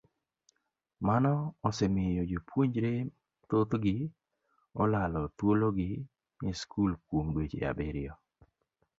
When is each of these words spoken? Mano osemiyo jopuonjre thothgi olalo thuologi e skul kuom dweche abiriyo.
Mano 1.07 1.31
osemiyo 1.67 2.23
jopuonjre 2.31 2.91
thothgi 3.49 3.95
olalo 4.81 5.21
thuologi 5.37 5.89
e 6.49 6.51
skul 6.59 6.91
kuom 7.07 7.27
dweche 7.33 7.59
abiriyo. 7.71 8.13